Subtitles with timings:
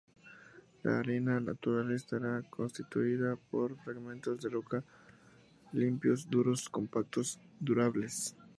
[0.81, 4.83] La arena natural estará constituida por fragmentos de roca
[5.73, 8.35] limpios, duros, compactos, durables.